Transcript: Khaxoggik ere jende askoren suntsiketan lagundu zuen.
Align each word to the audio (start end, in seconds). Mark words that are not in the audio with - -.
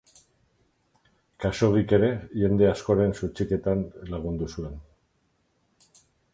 Khaxoggik 1.45 1.93
ere 1.97 2.09
jende 2.45 2.69
askoren 2.71 3.15
suntsiketan 3.21 3.87
lagundu 4.15 4.51
zuen. 4.59 4.83